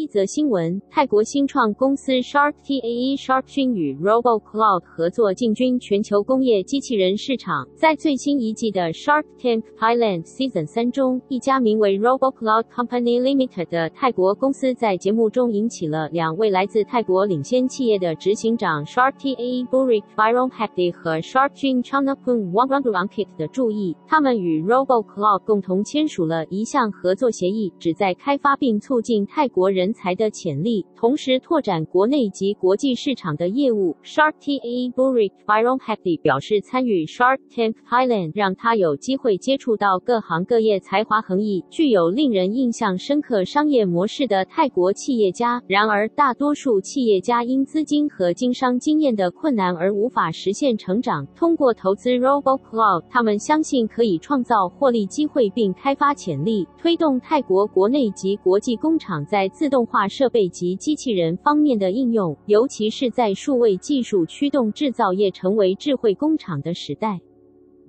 [0.06, 7.66] 则新闻：泰国新创公司 Shark TAE SharkGene 与 RoboCloud 合作进军全球工业机器人市场。
[7.74, 21.84] 在最新一季的 Shark Tank Thailand Season 三中，一家名为 RoboCloud Company Limited 的泰国公司在节目中引起了两位来自泰国领先企业的执行长 Shark TAE Burik Viromhakdi 和 SharkGene
[21.84, 23.96] Chonapun Wongrongruangkit 的注意。
[24.06, 33.96] 他们与 RoboCloud 共同签署了一项合作协议，旨在开发并促进泰国人才的潜力，同时拓展国内及国际市场的业务。
[34.04, 45.62] Shark TAE Burik Viromhakdi 表示，参与 Shark Tank Thailand 让他有机会接触到各行各业才华横溢、具有令人印象深刻商业模式的泰国企业家。
[45.66, 51.26] 然而，大多数企业家因资金和经商经验的困难而无法实现成长。
[51.34, 67.20] 通过投资 RoboCloud，他们相信可以创造获利机会并开发潜力，推动泰国国内及国际工厂在自动化设备及机器人方面的应用，尤其是在数位技术驱动制造业成为智慧工厂的时代。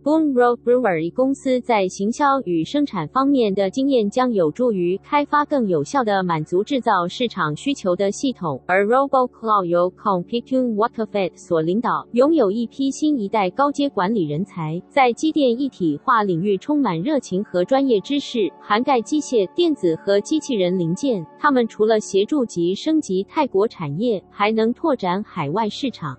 [0.08, 21.22] Boon Road Brewery 公司在行销与生产方面的经验将有助于开发更有效的满足制造市场需求的系统，而 RoboCloud 由 Kongpitun Wattaphat 所领导，拥有一批新一代高阶管理人才，在机电一体化领域充满热情和专业知识，涵盖机械、电子和机器人零件。
[21.38, 26.18] 他们除了协助及升级泰国产业，还能拓展海外市场。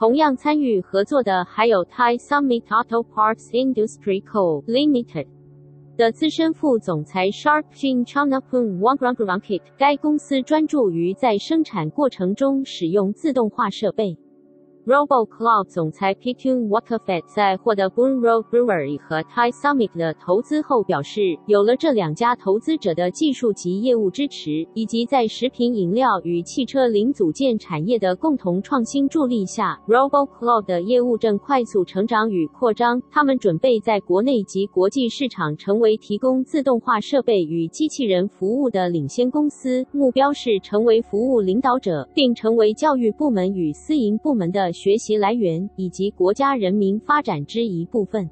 [0.00, 4.64] 同样参与合作的还有 Thai Summit Auto Parts Industry Co.
[4.64, 5.26] Limited
[5.98, 9.60] 的资深副总裁 Sharp Jin c h a n a p u n Wongrongruangkit。
[9.76, 14.16] 该公司专注于在生产过程中使用自动化设备。
[14.90, 33.00] RoboCloud 总裁 Pitun Wattaphat 在获得 Boon Rawd Brewery 和 Thai Summit 的投资后表示，有了这两家投资者的技术及业务支持，以及在食品饮料与汽车零组件产业的共同创新助力下，RoboCloud 的业务正快速成长与扩张。
[33.12, 48.30] 他们准备在国内及国际市场成为提供自动化设备与机器人服务的领先公司，目标是成为服务领导者，并成为教育部门与私营部门的学习来源以及国家人民发展之一部分。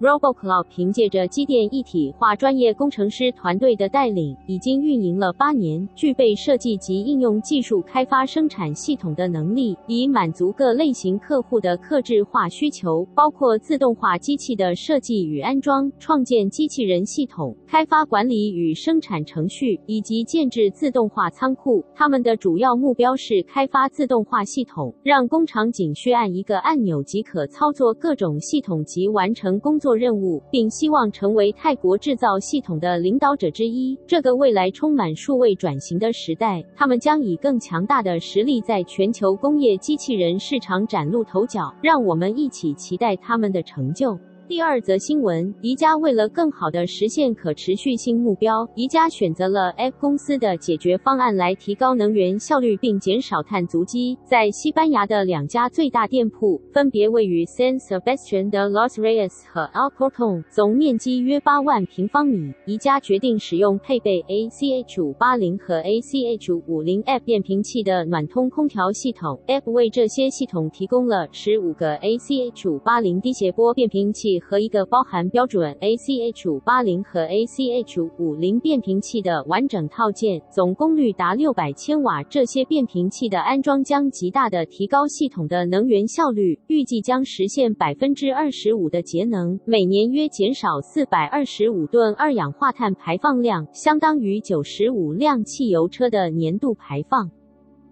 [0.00, 21.84] RoboCloud 凭借着机电一体化专业工程师团队的带领，已经运营了八年，具备设计及应用技术开发生产系统的能力，以满足各类型客户的客制化需求，包括自动化机器的设计与安装、创建机器人系统、开发管理与生产程序，以及建制自动化仓库。
[21.94, 29.89] 他们的主要目标是开发自动化系统，让工厂仅需按一个按钮即可操作各种系统及完成工作。
[29.90, 33.98] 做任务，并希望成为泰国制造系统的领导者之一。
[34.06, 41.74] 这个未来充满数位转型的时代，他们将以更强大的实力在全球工业机器人市场崭露头角。
[41.82, 44.16] 让我们一起期待他们的成就。
[44.50, 54.18] 第二则新闻，宜家为了更好地实现可持续性目标，宜家选择了 App 公司的解决方案来提高能源效率并减少碳足迹。
[54.24, 62.52] 在西班牙的两家最大店铺，分别位于 San Sebastian de los Reyes 和 a l c o r t o n 总面积约八万平方米。
[62.66, 69.38] 宜家决定使用配备 ACH 五八零和 ACH 五零 F 变频器的暖通空调系统。
[69.46, 74.39] App 为这些系统提供了十五个 ACH 五八零低谐波变频器。
[74.40, 82.22] 和一个包含标准 ACH 五八零和 ACH 五零变频器的完整套件，总功率达六百千瓦。
[82.24, 97.30] 这些变频器的安装将极大的提高系统的能源效率，预计将实现百分之二十五的节能，每年约减少四百二十五吨二氧化碳排放量，相当于九十五辆汽油车的年度排放。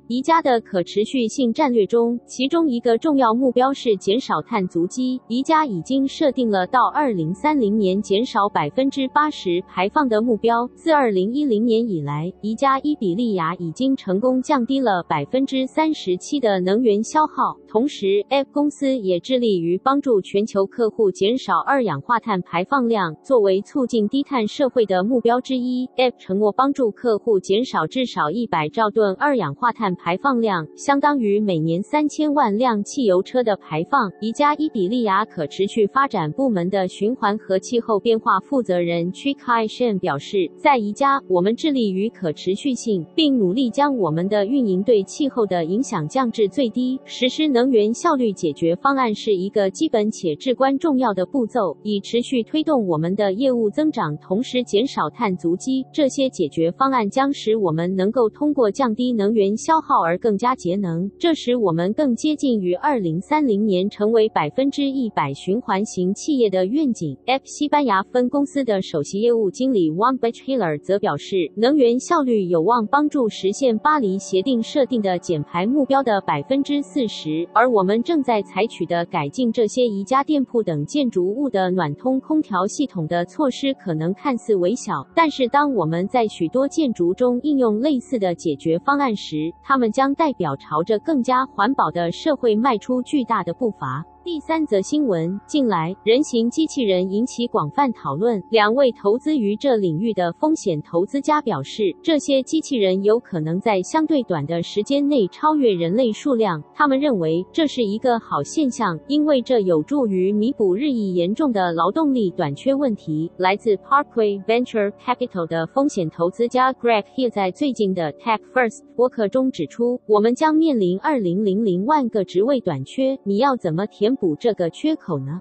[0.09, 5.21] 宜家的可持续性战略中，其中一个重要目标是减少碳足迹。
[5.29, 10.67] 宜家已经设定了到二零三零年减少百分之八十排放的目标。
[10.75, 17.55] 自二零一零年以来，宜家伊比利亚已经成功降低了百分之三十七的能源消耗。
[17.69, 23.15] 同时，F 公司也致力于帮助全球客户减少二氧化碳排放量。
[23.23, 29.98] 作为促进低碳社会的目标之一 F 承诺帮助客户减少至少一百兆吨二氧化碳。
[29.99, 34.11] 排放量，相当于每年三千万辆汽油车的排放。
[34.21, 46.99] 宜家伊比利亚可持续发展部门的循环和气候变化负责人 Chi Kai Shen 表示，在宜家，我们致力于可持续性，并努力将我们的运营对气候的影响降至最低。
[47.05, 55.85] 实施能源效率解决方案是一个基本且至关重要的步骤，以持续推动我们的业务增长，同时减少碳足迹。
[55.93, 67.17] 这些解决方案将使我们能够通过降低能源消耗耗而更加节能，这使我们更接近于二零三零年成为百分之一百循环型企业的愿景。
[67.25, 94.05] F 西班牙分公司的首席业务经理 Juan Bechiller 则表示，能源效率有望帮助实现巴黎协定设定的减排目标的百分之四十，而我们正在采取的改进这些宜家店铺等建筑物的暖通空调系统的措施可能看似微小，但是当我们在许多建筑中应用类似的解决方案时，它他们将代表朝着更加环保的社会迈出巨大的步伐。
[94.29, 98.39] 第三则新闻，近来人形机器人引起广泛讨论。
[98.51, 106.63] 两位投资于这领域的风险投资家表示，这些机器人有可能在相对短的时间内超越人类数量。
[106.75, 113.33] 他们认为这是一个好现象，因为这有助于弥补日益严重的劳动力短缺问题。
[113.39, 125.41] 来自 Parkway Venture Capital 的风险投资家 Greg He 在最近的 Tech First 博客中指出，我们将面临二零零零万个职位短缺，你要怎么填补这个缺口呢？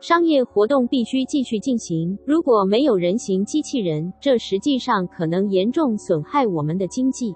[0.00, 2.16] 商业活动必须继续进行。
[2.24, 7.34] 如果没有人形机器人，这实际上可能严重损害我们的经济。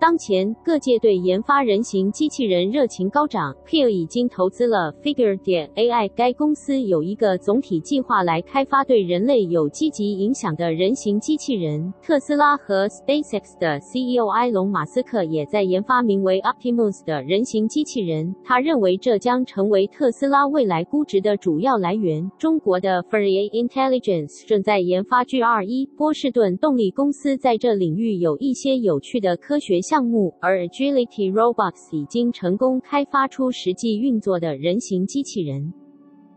[0.00, 3.54] 当前，各界对研发人形机器人热情高涨。
[3.68, 11.92] Hill 已经投资了 Figure 点 AI，该公司有一个总体计划来开发对人类有积极影响的人形机器人。
[12.02, 18.34] 特斯拉和 SpaceX 的 CEO 埃隆·马斯克也在研发名为 Optimus 的人形机器人。
[18.42, 22.26] 他认为这将成为特斯拉未来估值的主要来源。
[22.38, 25.90] 中国的 Furii Intelligence 正在研发 G21。
[25.94, 35.74] 波士顿动力公司在这领域有一些有趣的科学项目，而 Agility Robots 已经成功开发出实际运作的人形机器人。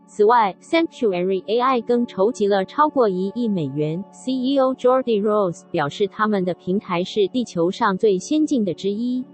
[0.08, 4.02] 此外，Sanctuary AI 更筹集了超过一亿美元。
[4.10, 9.24] CEO Jordi Rose 表示，他们的平台是地球上最先进的之一。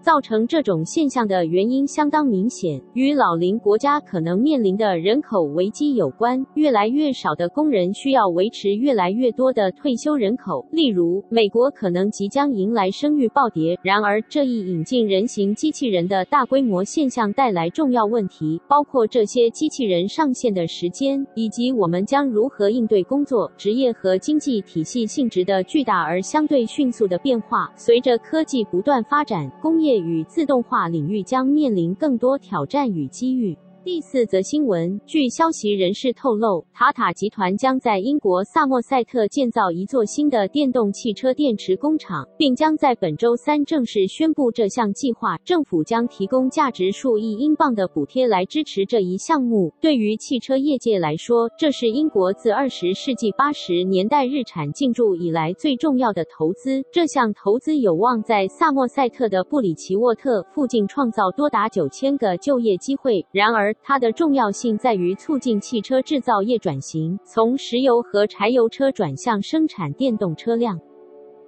[0.00, 6.44] 造成这种现象的原因相当明显，与老龄国家可能面临的人口危机有关。
[6.54, 10.66] 越来越少的工人需要维持越来越多的退休人口。
[10.70, 13.78] 例如，美国可能即将迎来生育暴跌。
[13.82, 27.70] 然而，这一引进人形机器人的大规模现象带来重要问题，包括这些机器人上线的时间，以及我们将如何应对工作、职业和经济体系性质的巨大而相对迅速的变化。
[27.76, 33.58] 随着科技不断发展，工业业与自动化领域将面临更多挑战与机遇。
[33.82, 45.38] 第四则新闻，据消息人士透露，塔塔集团将在英国萨默塞特建造一座新的电动汽车电池工厂，并将在本周三正式宣布这项计划。
[45.38, 49.72] 政府将提供价值数亿英镑的补贴来支持这一项目。
[49.80, 56.82] 对于汽车业界来说，这是英国自二十世纪八十年代日产进驻以来最重要的投资。
[56.92, 63.24] 这项投资有望在萨默塞特的布里奇沃特附近创造多达九千个就业机会。
[63.32, 70.80] 然而，它的重要性在于促进汽车制造业转型，从石油和柴油车转向生产电动车辆。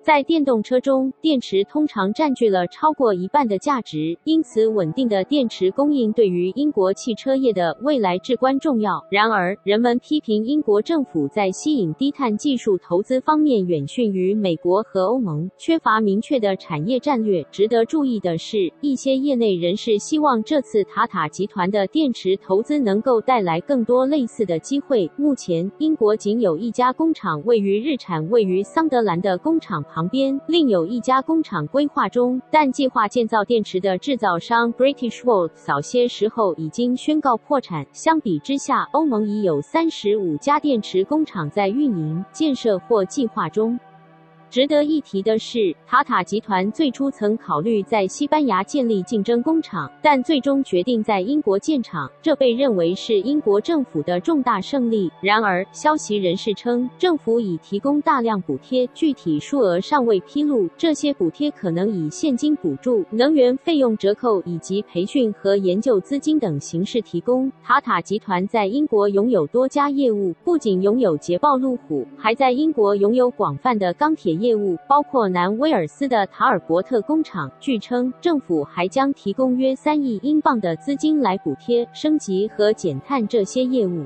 [0.05, 9.01] 在电动车中，电池通常占据了超过一半的价值，因此稳定的电池供应对于英国汽车业的未来至关重要。
[9.13, 17.47] 然而，人们批评英国政府在吸引低碳技术投资方面远逊于美国和欧盟，缺乏明确的产业战略。
[17.53, 25.09] 值得注意的是，一些业内人士希望这次塔塔集团的电池投资能够带来更多类似的机会。
[25.17, 37.87] 目前，英国仅有一家工厂位于日产位于桑德兰的工厂旁边另有一家工厂规划中，但计划建造电池的制造商 Britishvolt 早些时候已经宣告破产。
[37.93, 43.79] 相比之下，欧盟已有三十五家电池工厂在运营、建设或计划中。
[44.53, 55.11] 值得一提的是，塔塔集团最初曾考虑在西班牙建立竞争工厂，但最终决定在英国建厂，这被认为是英国政府的重大胜利。
[55.23, 60.69] 然而，消息人士称，政府已提供大量补贴，具体数额尚未披露。
[60.77, 67.51] 这些补贴可能以现金补助、能源费用折扣以及培训和研究资金等形式提供。
[67.63, 74.55] 塔塔集团在英国拥有多家业务，不仅拥有捷豹路虎，还在英国拥有广泛的钢铁业。
[74.55, 77.51] 务，包括南威尔斯的塔尔伯特工厂。
[77.59, 84.05] 据称，政府还将提供约三亿英镑的资金来补贴、升级和减碳这些业务。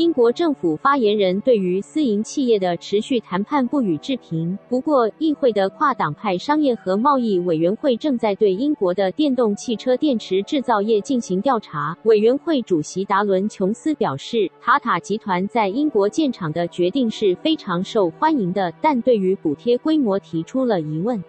[0.00, 4.58] 英国政府发言人对于私营企业的持续谈判不予置评。
[4.66, 11.94] 不过，议会的跨党派商业和贸易委员会正在对英国的电动汽车电池制造业进行调查。
[12.04, 21.22] 委员会主席达伦·琼斯表示，塔塔集团在英国建厂的决定是非常受欢迎的，但对于补贴规模提出了疑问。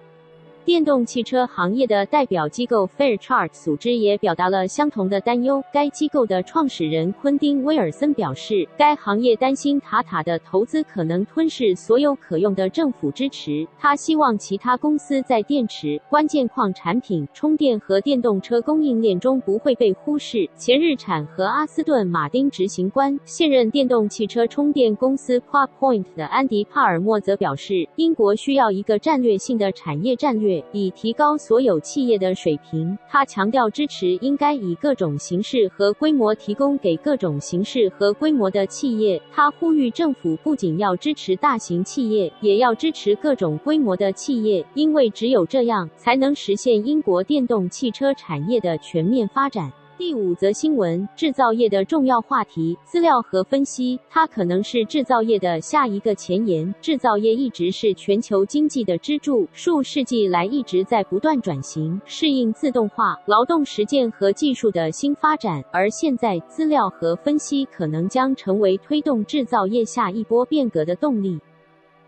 [0.64, 5.64] 电动汽车行业的代表机构 Fairchart 组织也表达了相同的担忧。
[5.74, 13.68] 该机构的创始人昆丁·威尔森表示，该行业担心塔塔的投资可能吞噬所有可用的政府支持。
[13.80, 20.48] 他希望其他公司在电池、关键矿产品、充电和电动车供应链中不会被忽视。
[20.56, 30.51] 前日产和阿斯顿马丁执行官、现任电动汽车充电公司 Quad Point 的安迪·帕尔默则表示，英国需要一个战略性的产业战略。
[30.72, 32.98] 以提高所有企业的水平。
[33.08, 39.22] 他强调，支持应该以各种形式和规模提供给各种形式和规模的企业。
[39.32, 49.72] 他呼吁政府不仅要支持大型企业，也要支持各种规模的企业，因为只有这样，才能实现英国电动汽车产业的全面发展。
[50.02, 54.00] 第五则新闻：制造业的重要话题，资料和分析。
[54.10, 56.74] 它可能是制造业的下一个前沿。
[56.82, 65.64] 制造业一直是全球经济的支柱，数世纪来一直在不断转型，适应自动化、劳动实践和技术的新发展。
[65.72, 71.40] 而现在，资料和分析可能将成为推动制造业下一波变革的动力。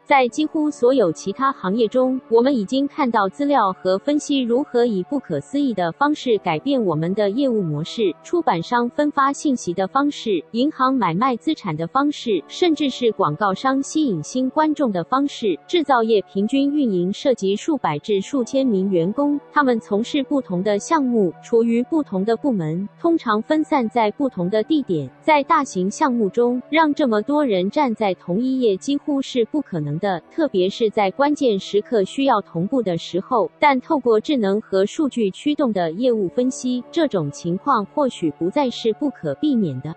[0.06, 8.14] 在几乎所有其他行业中，我们已经看到资料和分析如何以不可思议的方式改变我们的业务模式。
[8.22, 15.58] 出版商分发信息的方式，银行买卖资产的方式，甚至是广告商吸引新观众的方式。
[15.66, 25.10] 制造业平均运营涉及数百至数千名员工，他们从事不同的项目，处于不同的部门，通常分散在不同的地点。
[25.22, 33.50] 在大型项目中，让这么多人站在同一页几乎是不可能的，特别是在关键时刻需要同步的时候。
[33.60, 39.94] 但透过智能和数据驱动的业务分析，这种情况或许不再是不可避免的。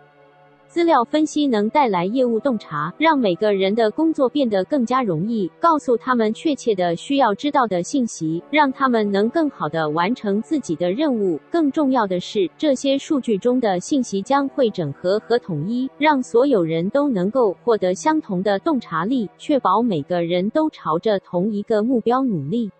[0.69, 11.41] 资料分析能带来业务洞察，让每个人的工作变得更加容易，告诉他们确切的需要知道的信息，让他们能更好地完成自己的任务。
[11.51, 22.71] 更重要的是，这些数据中的信息将会整合和统一，让所有人都能够获得相同的洞察力，确保每个人都朝着同一个目标努力。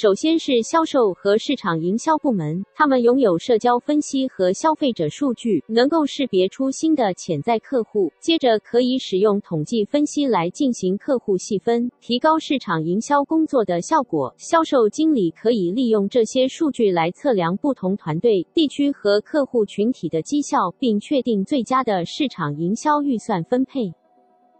[0.00, 8.10] 首先是销售和市场营销部门，他们拥有社交分析和消费者数据，能够识别出新的潜在客户。
[8.18, 14.34] 接着可以使用统计分析来进行客户细分，提高市场营销工作的效果。
[14.38, 23.92] 销售经理可以利用这些数据来测量不同团队、地区和客户群体的绩效，并确定最佳的市场营销预算分配。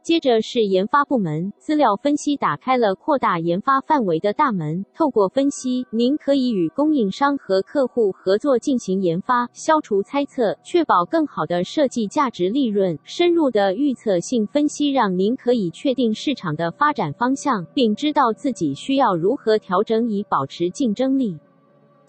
[0.03, 4.87] 接着是研发部门，资料分析打开了扩大研发范围的大门。
[4.95, 12.99] 透过分析，您可以与供应商和客户合作进行研发，消除猜测，确保更好的设计价值利润。
[13.05, 21.39] 深入的预测性分析让您可以确定市场的发展方向，并知道自己需要如何调整以保持竞争力。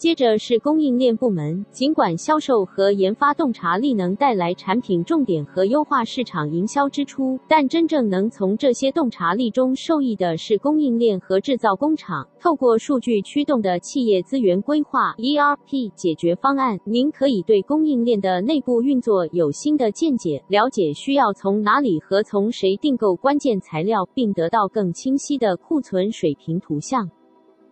[0.02, 12.28] 接着是供应链部门，尽管销售和研发洞察力能带来产品重点和优化市场营销支出，但真正能从这些洞察力中受益的是供应链和制造工厂。
[12.40, 27.08] 透过数据驱动的企业资源规划 （ERP） 解决方案，您可以对供应链的内部运作有新的见解，了解需要从哪里和从谁订购关键材料，并得到更清晰的库存水平图像。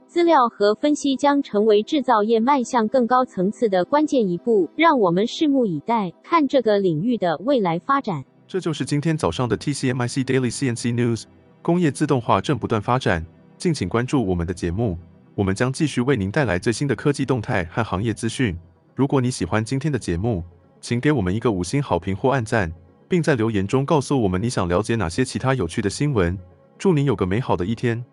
[0.10, 8.26] 资料和分析将成为制造业迈向更高层次的关键一步，让我们拭目以待，看这个领域的未来发展。
[8.48, 11.26] 这就是今天早上的 TCMIC Daily CNC News。
[11.62, 13.24] 工业自动化正不断发展，
[13.56, 14.98] 敬请关注我们的节目，
[15.36, 18.58] 我们将继续为您带来最新的科技动态和行业资讯。
[18.96, 20.44] 如果你喜欢今天的节目，
[20.82, 22.74] 请给我们一个五星好评或按赞，
[23.08, 26.36] 并在留言中告诉我们你想了解哪些其他有趣的新闻。
[26.80, 28.04] 祝您有个美好的一天。